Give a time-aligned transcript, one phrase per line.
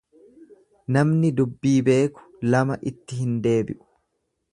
[0.95, 3.87] Namni dubbii beeku lama itti hin deebi'u.